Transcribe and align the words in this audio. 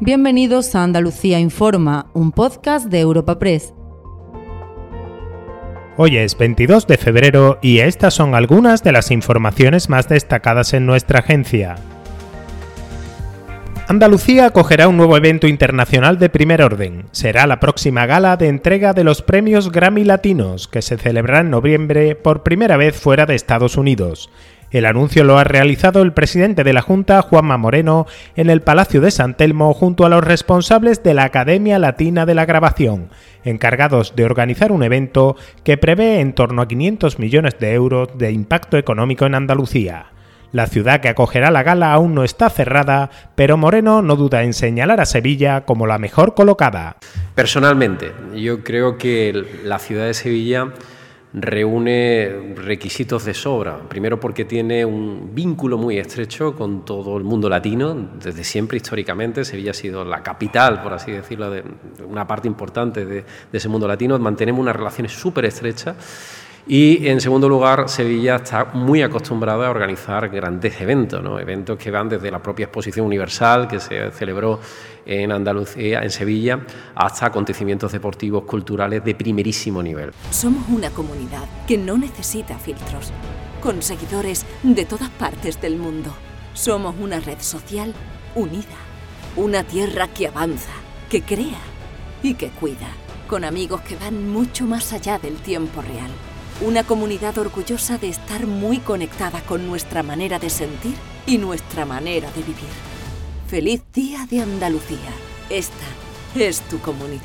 Bienvenidos 0.00 0.74
a 0.74 0.82
Andalucía 0.82 1.40
Informa, 1.40 2.10
un 2.12 2.30
podcast 2.30 2.88
de 2.88 3.00
Europa 3.00 3.38
Press. 3.38 3.72
Hoy 5.96 6.18
es 6.18 6.36
22 6.36 6.86
de 6.86 6.98
febrero 6.98 7.58
y 7.62 7.78
estas 7.78 8.12
son 8.12 8.34
algunas 8.34 8.84
de 8.84 8.92
las 8.92 9.10
informaciones 9.10 9.88
más 9.88 10.06
destacadas 10.06 10.74
en 10.74 10.84
nuestra 10.84 11.20
agencia. 11.20 11.76
Andalucía 13.88 14.44
acogerá 14.44 14.86
un 14.86 14.98
nuevo 14.98 15.16
evento 15.16 15.46
internacional 15.46 16.18
de 16.18 16.28
primer 16.28 16.60
orden. 16.60 17.06
Será 17.12 17.46
la 17.46 17.58
próxima 17.58 18.04
gala 18.04 18.36
de 18.36 18.48
entrega 18.48 18.92
de 18.92 19.04
los 19.04 19.22
premios 19.22 19.72
Grammy 19.72 20.04
Latinos, 20.04 20.68
que 20.68 20.82
se 20.82 20.98
celebrará 20.98 21.40
en 21.40 21.50
noviembre 21.50 22.16
por 22.16 22.42
primera 22.42 22.76
vez 22.76 23.00
fuera 23.00 23.24
de 23.24 23.34
Estados 23.34 23.78
Unidos. 23.78 24.28
El 24.70 24.84
anuncio 24.84 25.22
lo 25.22 25.38
ha 25.38 25.44
realizado 25.44 26.02
el 26.02 26.12
presidente 26.12 26.64
de 26.64 26.72
la 26.72 26.82
Junta, 26.82 27.22
Juanma 27.22 27.56
Moreno, 27.56 28.06
en 28.34 28.50
el 28.50 28.62
Palacio 28.62 29.00
de 29.00 29.12
San 29.12 29.36
Telmo 29.36 29.72
junto 29.74 30.04
a 30.04 30.08
los 30.08 30.24
responsables 30.24 31.02
de 31.02 31.14
la 31.14 31.24
Academia 31.24 31.78
Latina 31.78 32.26
de 32.26 32.34
la 32.34 32.46
Grabación, 32.46 33.10
encargados 33.44 34.16
de 34.16 34.24
organizar 34.24 34.72
un 34.72 34.82
evento 34.82 35.36
que 35.62 35.76
prevé 35.76 36.20
en 36.20 36.32
torno 36.32 36.62
a 36.62 36.68
500 36.68 37.18
millones 37.20 37.58
de 37.60 37.74
euros 37.74 38.08
de 38.18 38.32
impacto 38.32 38.76
económico 38.76 39.24
en 39.24 39.36
Andalucía. 39.36 40.06
La 40.52 40.66
ciudad 40.66 41.00
que 41.00 41.08
acogerá 41.08 41.50
la 41.50 41.62
gala 41.62 41.92
aún 41.92 42.14
no 42.14 42.24
está 42.24 42.50
cerrada, 42.50 43.10
pero 43.34 43.56
Moreno 43.56 44.02
no 44.02 44.16
duda 44.16 44.42
en 44.42 44.52
señalar 44.52 45.00
a 45.00 45.06
Sevilla 45.06 45.64
como 45.64 45.86
la 45.86 45.98
mejor 45.98 46.34
colocada. 46.34 46.96
Personalmente, 47.34 48.12
yo 48.34 48.64
creo 48.64 48.96
que 48.96 49.44
la 49.64 49.78
ciudad 49.78 50.06
de 50.06 50.14
Sevilla 50.14 50.68
reúne 51.38 52.54
requisitos 52.56 53.26
de 53.26 53.34
sobra. 53.34 53.78
Primero 53.88 54.18
porque 54.18 54.46
tiene 54.46 54.86
un 54.86 55.34
vínculo 55.34 55.76
muy 55.76 55.98
estrecho 55.98 56.56
con 56.56 56.82
todo 56.84 57.18
el 57.18 57.24
mundo 57.24 57.50
latino. 57.50 57.94
Desde 57.94 58.42
siempre, 58.42 58.78
históricamente, 58.78 59.44
Sevilla 59.44 59.72
ha 59.72 59.74
sido 59.74 60.02
la 60.02 60.22
capital, 60.22 60.82
por 60.82 60.94
así 60.94 61.12
decirlo, 61.12 61.50
de 61.50 61.62
una 62.08 62.26
parte 62.26 62.48
importante 62.48 63.04
de, 63.04 63.24
ese 63.52 63.68
mundo 63.68 63.86
latino. 63.86 64.18
Mantenemos 64.18 64.62
unas 64.62 64.76
relaciones 64.76 65.12
súper 65.12 65.44
estrechas 65.44 65.94
y 66.68 67.06
en 67.06 67.20
segundo 67.20 67.48
lugar, 67.48 67.88
Sevilla 67.88 68.36
está 68.36 68.64
muy 68.64 69.00
acostumbrada 69.00 69.68
a 69.68 69.70
organizar 69.70 70.28
grandes 70.28 70.80
eventos, 70.80 71.22
¿no? 71.22 71.38
eventos 71.38 71.78
que 71.78 71.92
van 71.92 72.08
desde 72.08 72.28
la 72.28 72.42
propia 72.42 72.64
exposición 72.64 73.06
universal 73.06 73.68
que 73.68 73.78
se 73.78 74.10
celebró 74.10 74.58
en 75.04 75.30
Andalucía, 75.30 76.02
en 76.02 76.10
Sevilla, 76.10 76.58
hasta 76.96 77.26
acontecimientos 77.26 77.92
deportivos, 77.92 78.42
culturales 78.42 79.04
de 79.04 79.14
primerísimo 79.14 79.80
nivel. 79.80 80.10
Somos 80.30 80.68
una 80.68 80.90
comunidad 80.90 81.44
que 81.68 81.78
no 81.78 81.96
necesita 81.96 82.58
filtros, 82.58 83.12
con 83.62 83.80
seguidores 83.80 84.44
de 84.64 84.84
todas 84.84 85.10
partes 85.10 85.60
del 85.60 85.76
mundo. 85.76 86.10
Somos 86.52 86.96
una 86.98 87.20
red 87.20 87.38
social 87.38 87.94
unida, 88.34 88.76
una 89.36 89.62
tierra 89.62 90.08
que 90.08 90.26
avanza, 90.26 90.72
que 91.08 91.22
crea 91.22 91.60
y 92.24 92.34
que 92.34 92.48
cuida, 92.48 92.88
con 93.28 93.44
amigos 93.44 93.82
que 93.82 93.94
van 93.94 94.28
mucho 94.28 94.64
más 94.64 94.92
allá 94.92 95.20
del 95.20 95.36
tiempo 95.36 95.80
real 95.80 96.10
una 96.60 96.84
comunidad 96.84 97.36
orgullosa 97.36 97.98
de 97.98 98.08
estar 98.08 98.46
muy 98.46 98.78
conectada 98.78 99.40
con 99.42 99.66
nuestra 99.66 100.02
manera 100.02 100.38
de 100.38 100.48
sentir 100.48 100.94
y 101.26 101.38
nuestra 101.38 101.84
manera 101.84 102.30
de 102.30 102.40
vivir. 102.40 102.70
Feliz 103.46 103.82
Día 103.92 104.26
de 104.30 104.40
Andalucía. 104.40 105.12
Esta 105.50 105.84
es 106.34 106.60
tu 106.62 106.78
comunidad. 106.78 107.22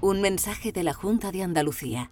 Un 0.00 0.20
mensaje 0.20 0.72
de 0.72 0.82
la 0.82 0.92
Junta 0.92 1.32
de 1.32 1.42
Andalucía. 1.42 2.10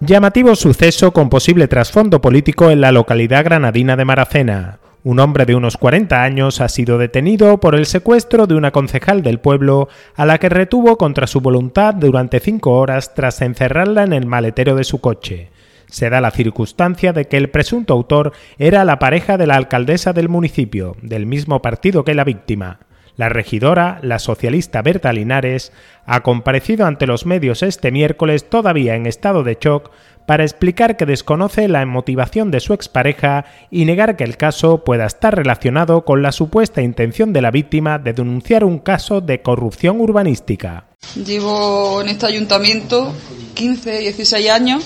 Llamativo 0.00 0.54
suceso 0.54 1.12
con 1.12 1.30
posible 1.30 1.66
trasfondo 1.66 2.20
político 2.20 2.70
en 2.70 2.82
la 2.82 2.92
localidad 2.92 3.42
granadina 3.42 3.96
de 3.96 4.04
Maracena. 4.04 4.78
Un 5.06 5.20
hombre 5.20 5.44
de 5.44 5.54
unos 5.54 5.76
40 5.76 6.22
años 6.22 6.62
ha 6.62 6.68
sido 6.70 6.96
detenido 6.96 7.60
por 7.60 7.74
el 7.74 7.84
secuestro 7.84 8.46
de 8.46 8.54
una 8.54 8.70
concejal 8.70 9.22
del 9.22 9.38
pueblo 9.38 9.90
a 10.16 10.24
la 10.24 10.38
que 10.38 10.48
retuvo 10.48 10.96
contra 10.96 11.26
su 11.26 11.42
voluntad 11.42 11.92
durante 11.92 12.40
cinco 12.40 12.78
horas 12.78 13.12
tras 13.12 13.42
encerrarla 13.42 14.04
en 14.04 14.14
el 14.14 14.24
maletero 14.24 14.74
de 14.74 14.84
su 14.84 15.02
coche. 15.02 15.50
Se 15.88 16.08
da 16.08 16.22
la 16.22 16.30
circunstancia 16.30 17.12
de 17.12 17.26
que 17.26 17.36
el 17.36 17.50
presunto 17.50 17.92
autor 17.92 18.32
era 18.56 18.86
la 18.86 18.98
pareja 18.98 19.36
de 19.36 19.46
la 19.46 19.56
alcaldesa 19.56 20.14
del 20.14 20.30
municipio, 20.30 20.96
del 21.02 21.26
mismo 21.26 21.60
partido 21.60 22.02
que 22.02 22.14
la 22.14 22.24
víctima. 22.24 22.80
La 23.16 23.28
regidora, 23.28 24.00
la 24.02 24.18
socialista 24.18 24.82
Berta 24.82 25.12
Linares, 25.12 25.72
ha 26.04 26.22
comparecido 26.22 26.86
ante 26.86 27.06
los 27.06 27.26
medios 27.26 27.62
este 27.62 27.92
miércoles 27.92 28.48
todavía 28.48 28.96
en 28.96 29.06
estado 29.06 29.44
de 29.44 29.56
shock 29.60 29.92
para 30.26 30.44
explicar 30.44 30.96
que 30.96 31.06
desconoce 31.06 31.68
la 31.68 31.84
motivación 31.86 32.50
de 32.50 32.60
su 32.60 32.72
expareja 32.72 33.44
y 33.70 33.84
negar 33.84 34.16
que 34.16 34.24
el 34.24 34.36
caso 34.36 34.84
pueda 34.84 35.06
estar 35.06 35.34
relacionado 35.34 36.04
con 36.04 36.22
la 36.22 36.32
supuesta 36.32 36.82
intención 36.82 37.32
de 37.32 37.42
la 37.42 37.50
víctima 37.50 37.98
de 37.98 38.12
denunciar 38.12 38.64
un 38.64 38.78
caso 38.78 39.20
de 39.20 39.42
corrupción 39.42 40.00
urbanística. 40.00 40.86
Llevo 41.14 42.00
en 42.00 42.08
este 42.08 42.26
ayuntamiento 42.26 43.12
15, 43.54 43.98
16 43.98 44.50
años, 44.50 44.84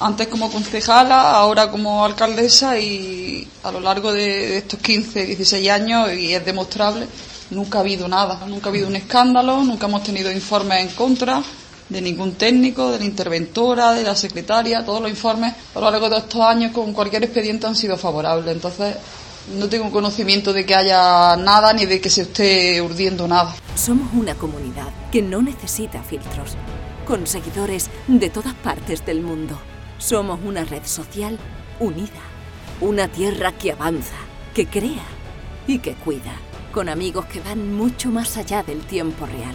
antes 0.00 0.28
como 0.28 0.50
concejala, 0.50 1.32
ahora 1.32 1.70
como 1.70 2.04
alcaldesa 2.04 2.78
y 2.78 3.48
a 3.64 3.72
lo 3.72 3.80
largo 3.80 4.12
de 4.12 4.58
estos 4.58 4.78
15, 4.80 5.26
16 5.26 5.70
años, 5.70 6.12
y 6.12 6.34
es 6.34 6.44
demostrable, 6.44 7.06
nunca 7.50 7.78
ha 7.78 7.80
habido 7.80 8.06
nada, 8.06 8.46
nunca 8.46 8.66
ha 8.66 8.70
habido 8.70 8.86
un 8.86 8.96
escándalo, 8.96 9.64
nunca 9.64 9.86
hemos 9.86 10.02
tenido 10.04 10.30
informes 10.30 10.82
en 10.82 10.88
contra 10.94 11.42
de 11.88 12.00
ningún 12.00 12.34
técnico, 12.34 12.90
de 12.90 12.98
la 12.98 13.04
interventora, 13.04 13.92
de 13.92 14.02
la 14.02 14.14
secretaria, 14.14 14.84
todos 14.84 15.00
los 15.00 15.10
informes 15.10 15.54
a 15.74 15.80
lo 15.80 15.90
largo 15.90 16.08
de 16.10 16.18
estos 16.18 16.40
años 16.40 16.72
con 16.72 16.92
cualquier 16.92 17.24
expediente 17.24 17.66
han 17.66 17.76
sido 17.76 17.96
favorables. 17.96 18.54
Entonces, 18.54 18.96
no 19.56 19.68
tengo 19.68 19.90
conocimiento 19.90 20.52
de 20.52 20.66
que 20.66 20.74
haya 20.74 21.36
nada 21.36 21.72
ni 21.72 21.86
de 21.86 22.00
que 22.00 22.10
se 22.10 22.22
esté 22.22 22.82
urdiendo 22.82 23.26
nada. 23.26 23.54
Somos 23.74 24.12
una 24.12 24.34
comunidad 24.34 24.88
que 25.10 25.22
no 25.22 25.40
necesita 25.40 26.02
filtros, 26.02 26.56
con 27.06 27.26
seguidores 27.26 27.88
de 28.06 28.28
todas 28.28 28.54
partes 28.54 29.06
del 29.06 29.22
mundo. 29.22 29.58
Somos 29.96 30.40
una 30.44 30.64
red 30.64 30.84
social 30.84 31.38
unida, 31.80 32.20
una 32.80 33.08
tierra 33.08 33.52
que 33.52 33.72
avanza, 33.72 34.16
que 34.54 34.66
crea 34.66 35.06
y 35.66 35.78
que 35.78 35.94
cuida, 35.94 36.36
con 36.72 36.88
amigos 36.88 37.24
que 37.26 37.40
van 37.40 37.74
mucho 37.74 38.10
más 38.10 38.36
allá 38.36 38.62
del 38.62 38.80
tiempo 38.80 39.24
real 39.24 39.54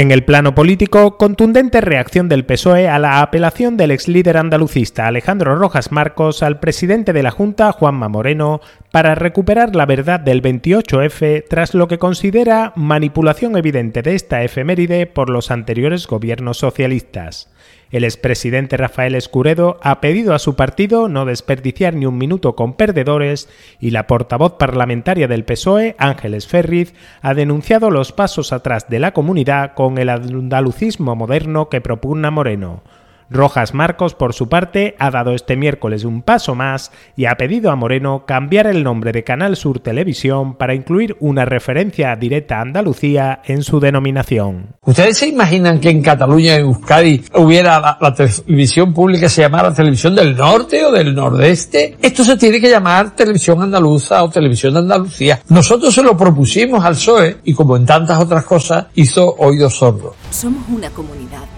En 0.00 0.12
el 0.12 0.22
plano 0.22 0.54
político, 0.54 1.16
contundente 1.16 1.80
reacción 1.80 2.28
del 2.28 2.44
PSOE 2.44 2.88
a 2.88 3.00
la 3.00 3.20
apelación 3.20 3.76
del 3.76 3.90
ex 3.90 4.06
líder 4.06 4.36
andalucista 4.36 5.08
Alejandro 5.08 5.56
Rojas 5.56 5.90
Marcos 5.90 6.44
al 6.44 6.60
presidente 6.60 7.12
de 7.12 7.24
la 7.24 7.32
Junta, 7.32 7.72
Juanma 7.72 8.08
Moreno, 8.08 8.60
para 8.92 9.16
recuperar 9.16 9.74
la 9.74 9.86
verdad 9.86 10.20
del 10.20 10.40
28F 10.40 11.46
tras 11.50 11.74
lo 11.74 11.88
que 11.88 11.98
considera 11.98 12.72
manipulación 12.76 13.56
evidente 13.56 14.02
de 14.02 14.14
esta 14.14 14.44
efeméride 14.44 15.08
por 15.08 15.30
los 15.30 15.50
anteriores 15.50 16.06
gobiernos 16.06 16.58
socialistas. 16.58 17.50
El 17.90 18.04
expresidente 18.04 18.76
Rafael 18.76 19.14
Escuredo 19.14 19.78
ha 19.82 20.00
pedido 20.02 20.34
a 20.34 20.38
su 20.38 20.56
partido 20.56 21.08
no 21.08 21.24
desperdiciar 21.24 21.94
ni 21.94 22.04
un 22.04 22.18
minuto 22.18 22.54
con 22.54 22.74
perdedores 22.74 23.48
y 23.80 23.90
la 23.90 24.06
portavoz 24.06 24.54
parlamentaria 24.58 25.26
del 25.26 25.44
PSOE, 25.44 25.96
Ángeles 25.98 26.46
Ferriz, 26.46 26.92
ha 27.22 27.32
denunciado 27.32 27.90
los 27.90 28.12
pasos 28.12 28.52
atrás 28.52 28.90
de 28.90 28.98
la 28.98 29.12
comunidad 29.12 29.72
con 29.72 29.96
el 29.96 30.10
andalucismo 30.10 31.16
moderno 31.16 31.70
que 31.70 31.80
propugna 31.80 32.30
Moreno. 32.30 32.82
Rojas 33.30 33.74
Marcos, 33.74 34.14
por 34.14 34.32
su 34.34 34.48
parte, 34.48 34.96
ha 34.98 35.10
dado 35.10 35.34
este 35.34 35.56
miércoles 35.56 36.04
un 36.04 36.22
paso 36.22 36.54
más 36.54 36.90
y 37.16 37.26
ha 37.26 37.36
pedido 37.36 37.70
a 37.70 37.76
Moreno 37.76 38.24
cambiar 38.26 38.66
el 38.66 38.82
nombre 38.84 39.12
de 39.12 39.24
Canal 39.24 39.56
Sur 39.56 39.80
Televisión 39.80 40.54
para 40.54 40.74
incluir 40.74 41.16
una 41.20 41.44
referencia 41.44 42.16
directa 42.16 42.58
a 42.58 42.62
Andalucía 42.62 43.42
en 43.44 43.62
su 43.62 43.80
denominación. 43.80 44.76
¿Ustedes 44.82 45.18
se 45.18 45.28
imaginan 45.28 45.80
que 45.80 45.90
en 45.90 46.02
Cataluña, 46.02 46.54
en 46.54 46.62
Euskadi, 46.62 47.24
hubiera 47.34 47.78
la, 47.80 47.98
la 48.00 48.14
televisión 48.14 48.94
pública 48.94 49.28
se 49.28 49.42
llamara 49.42 49.74
Televisión 49.74 50.14
del 50.14 50.36
Norte 50.36 50.84
o 50.84 50.92
del 50.92 51.14
Nordeste? 51.14 51.96
Esto 52.00 52.24
se 52.24 52.36
tiene 52.36 52.60
que 52.60 52.70
llamar 52.70 53.14
Televisión 53.14 53.62
Andaluza 53.62 54.22
o 54.24 54.30
Televisión 54.30 54.72
de 54.74 54.80
Andalucía. 54.80 55.40
Nosotros 55.48 55.94
se 55.94 56.02
lo 56.02 56.16
propusimos 56.16 56.84
al 56.84 56.94
PSOE 56.94 57.38
y 57.44 57.54
como 57.54 57.76
en 57.76 57.84
tantas 57.84 58.20
otras 58.20 58.44
cosas 58.44 58.86
hizo 58.94 59.34
oídos 59.38 59.74
sordos. 59.74 60.14
Somos 60.30 60.62
una 60.68 60.90
comunidad 60.90 61.57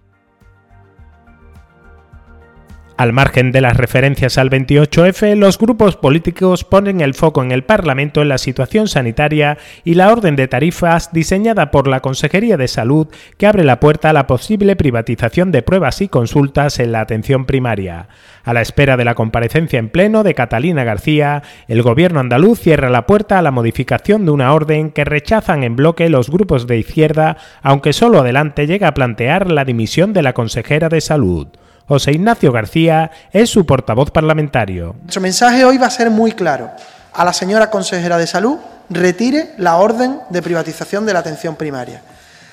Al 3.01 3.13
margen 3.13 3.51
de 3.51 3.61
las 3.61 3.77
referencias 3.77 4.37
al 4.37 4.51
28F, 4.51 5.35
los 5.35 5.57
grupos 5.57 5.95
políticos 5.95 6.63
ponen 6.63 7.01
el 7.01 7.15
foco 7.15 7.41
en 7.41 7.51
el 7.51 7.63
Parlamento 7.63 8.21
en 8.21 8.29
la 8.29 8.37
situación 8.37 8.87
sanitaria 8.87 9.57
y 9.83 9.95
la 9.95 10.11
orden 10.11 10.35
de 10.35 10.47
tarifas 10.47 11.11
diseñada 11.11 11.71
por 11.71 11.87
la 11.87 12.01
Consejería 12.01 12.57
de 12.57 12.67
Salud 12.67 13.07
que 13.39 13.47
abre 13.47 13.63
la 13.63 13.79
puerta 13.79 14.11
a 14.11 14.13
la 14.13 14.27
posible 14.27 14.75
privatización 14.75 15.51
de 15.51 15.63
pruebas 15.63 15.99
y 16.01 16.09
consultas 16.09 16.77
en 16.77 16.91
la 16.91 17.01
atención 17.01 17.47
primaria. 17.47 18.07
A 18.43 18.53
la 18.53 18.61
espera 18.61 18.97
de 18.97 19.05
la 19.05 19.15
comparecencia 19.15 19.79
en 19.79 19.89
pleno 19.89 20.21
de 20.21 20.35
Catalina 20.35 20.83
García, 20.83 21.41
el 21.67 21.81
gobierno 21.81 22.19
andaluz 22.19 22.59
cierra 22.59 22.91
la 22.91 23.07
puerta 23.07 23.39
a 23.39 23.41
la 23.41 23.49
modificación 23.49 24.25
de 24.25 24.31
una 24.31 24.53
orden 24.53 24.91
que 24.91 25.05
rechazan 25.05 25.63
en 25.63 25.75
bloque 25.75 26.07
los 26.07 26.29
grupos 26.29 26.67
de 26.67 26.77
izquierda, 26.77 27.37
aunque 27.63 27.93
solo 27.93 28.19
adelante 28.19 28.67
llega 28.67 28.89
a 28.89 28.93
plantear 28.93 29.49
la 29.49 29.65
dimisión 29.65 30.13
de 30.13 30.21
la 30.21 30.33
consejera 30.33 30.87
de 30.87 31.01
Salud. 31.01 31.47
José 31.91 32.13
Ignacio 32.13 32.53
García 32.53 33.11
es 33.33 33.49
su 33.49 33.65
portavoz 33.65 34.11
parlamentario. 34.11 34.95
Nuestro 35.01 35.19
mensaje 35.19 35.65
hoy 35.65 35.77
va 35.77 35.87
a 35.87 35.91
ser 35.91 36.09
muy 36.09 36.31
claro. 36.31 36.71
A 37.11 37.25
la 37.25 37.33
señora 37.33 37.69
consejera 37.69 38.17
de 38.17 38.27
Salud 38.27 38.59
retire 38.89 39.51
la 39.57 39.75
orden 39.75 40.21
de 40.29 40.41
privatización 40.41 41.05
de 41.05 41.11
la 41.11 41.19
atención 41.19 41.57
primaria. 41.57 42.01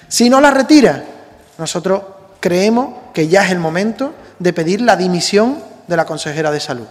Si 0.08 0.28
no 0.28 0.40
la 0.40 0.50
retira, 0.50 1.04
nosotros 1.56 2.02
creemos 2.40 2.94
que 3.14 3.28
ya 3.28 3.44
es 3.44 3.52
el 3.52 3.60
momento 3.60 4.12
de 4.40 4.52
pedir 4.52 4.80
la 4.80 4.96
dimisión 4.96 5.58
de 5.86 5.96
la 5.96 6.04
consejera 6.04 6.50
de 6.50 6.58
Salud. 6.58 6.88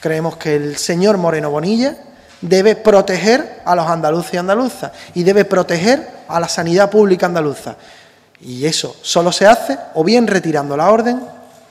Creemos 0.00 0.36
que 0.36 0.56
el 0.56 0.76
señor 0.76 1.16
Moreno 1.16 1.50
Bonilla 1.50 1.96
debe 2.40 2.74
proteger 2.74 3.60
a 3.64 3.76
los 3.76 3.86
andaluces 3.86 4.34
y 4.34 4.38
andaluzas 4.38 4.90
y 5.14 5.22
debe 5.22 5.44
proteger 5.44 6.08
a 6.26 6.40
la 6.40 6.48
sanidad 6.48 6.90
pública 6.90 7.26
andaluza. 7.26 7.76
Y 8.40 8.66
eso 8.66 8.96
solo 9.00 9.30
se 9.30 9.46
hace 9.46 9.78
o 9.94 10.02
bien 10.02 10.26
retirando 10.26 10.76
la 10.76 10.90
orden 10.90 11.43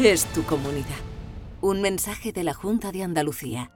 es 0.00 0.26
tu 0.26 0.42
comunidad. 0.44 0.86
Un 1.60 1.80
mensaje 1.80 2.32
de 2.32 2.44
la 2.44 2.54
Junta 2.54 2.92
de 2.92 3.02
Andalucía. 3.02 3.70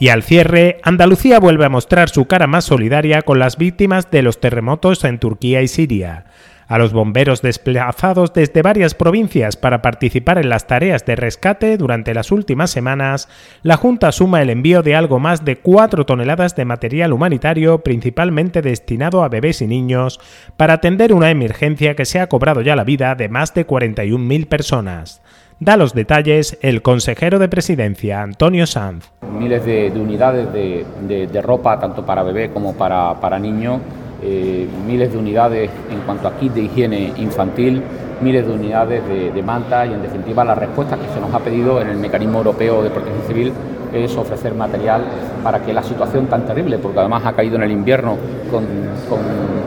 Y 0.00 0.10
al 0.10 0.22
cierre, 0.22 0.80
Andalucía 0.84 1.40
vuelve 1.40 1.64
a 1.64 1.68
mostrar 1.68 2.08
su 2.08 2.26
cara 2.26 2.46
más 2.46 2.64
solidaria 2.64 3.22
con 3.22 3.40
las 3.40 3.56
víctimas 3.56 4.10
de 4.10 4.22
los 4.22 4.38
terremotos 4.38 5.02
en 5.04 5.18
Turquía 5.18 5.62
y 5.62 5.68
Siria 5.68 6.26
a 6.68 6.78
los 6.78 6.92
bomberos 6.92 7.42
desplazados 7.42 8.32
desde 8.32 8.62
varias 8.62 8.94
provincias 8.94 9.56
para 9.56 9.82
participar 9.82 10.38
en 10.38 10.50
las 10.50 10.66
tareas 10.66 11.04
de 11.04 11.16
rescate 11.16 11.76
durante 11.76 12.14
las 12.14 12.30
últimas 12.30 12.70
semanas, 12.70 13.28
la 13.62 13.76
Junta 13.76 14.12
suma 14.12 14.42
el 14.42 14.50
envío 14.50 14.82
de 14.82 14.94
algo 14.94 15.18
más 15.18 15.44
de 15.44 15.56
4 15.56 16.06
toneladas 16.06 16.54
de 16.54 16.64
material 16.64 17.12
humanitario 17.12 17.78
principalmente 17.78 18.62
destinado 18.62 19.24
a 19.24 19.28
bebés 19.28 19.62
y 19.62 19.66
niños 19.66 20.20
para 20.56 20.74
atender 20.74 21.12
una 21.14 21.30
emergencia 21.30 21.96
que 21.96 22.04
se 22.04 22.20
ha 22.20 22.28
cobrado 22.28 22.60
ya 22.60 22.76
la 22.76 22.84
vida 22.84 23.14
de 23.14 23.28
más 23.28 23.54
de 23.54 23.66
41.000 23.66 24.46
personas. 24.46 25.22
Da 25.60 25.76
los 25.76 25.92
detalles 25.92 26.56
el 26.62 26.82
consejero 26.82 27.40
de 27.40 27.48
presidencia, 27.48 28.22
Antonio 28.22 28.64
Sanz. 28.64 29.10
Miles 29.28 29.64
de, 29.64 29.90
unidades 29.90 30.52
de, 30.52 31.42
ropa, 31.42 31.80
tanto 31.80 32.06
para 32.06 32.22
bebé 32.22 32.50
como 32.50 32.74
para, 32.74 33.38
niños, 33.40 33.80
eh, 34.22 34.68
miles 34.86 35.12
de 35.12 35.18
unidades 35.18 35.70
en 35.90 36.00
cuanto 36.00 36.28
a 36.28 36.36
kit 36.36 36.52
de 36.52 36.62
higiene 36.62 37.12
infantil, 37.16 37.82
miles 38.20 38.46
de 38.46 38.52
unidades 38.52 39.06
de, 39.08 39.30
de 39.30 39.42
manta 39.42 39.86
y 39.86 39.92
en 39.92 40.02
definitiva 40.02 40.44
la 40.44 40.54
respuesta 40.54 40.96
que 40.96 41.08
se 41.14 41.20
nos 41.20 41.32
ha 41.32 41.38
pedido 41.38 41.80
en 41.80 41.88
el 41.88 41.98
mecanismo 41.98 42.38
europeo 42.38 42.82
de 42.82 42.90
protección 42.90 43.26
civil 43.26 43.52
es 43.92 44.16
ofrecer 44.16 44.54
material 44.54 45.04
para 45.42 45.62
que 45.62 45.72
la 45.72 45.82
situación 45.82 46.26
tan 46.26 46.44
terrible, 46.46 46.78
porque 46.78 46.98
además 46.98 47.24
ha 47.24 47.32
caído 47.32 47.56
en 47.56 47.62
el 47.62 47.72
invierno 47.72 48.16
con, 48.50 48.64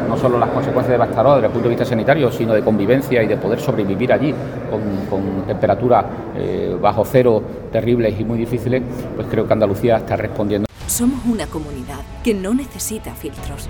no 0.07 0.18
solo 0.18 0.38
las 0.38 0.50
consecuencias 0.50 0.92
devastadoras 0.92 1.38
desde 1.38 1.48
el 1.48 1.53
punto 1.53 1.69
de 1.69 1.75
vista 1.75 1.86
sanitario, 1.86 2.31
sino 2.31 2.53
de 2.53 2.62
convivencia 2.62 3.24
y 3.24 3.27
de 3.27 3.38
poder 3.38 3.59
sobrevivir 3.59 4.12
allí 4.12 4.33
con, 4.69 5.45
temperaturas 5.48 6.06
eh, 6.36 6.77
bajo 6.81 7.03
cero 7.06 7.42
terribles 7.71 8.19
y 8.19 8.24
muy 8.24 8.38
difíciles, 8.38 8.83
pues 9.15 9.27
creo 9.30 9.48
que 9.48 9.53
Andalucía 9.53 9.98
está 9.98 10.15
respondiendo. 10.15 10.68
Somos 10.88 11.25
una 11.25 11.48
comunidad 11.48 12.00
que 12.24 12.33
no 12.33 12.53
necesita 12.53 13.13
filtros 13.13 13.69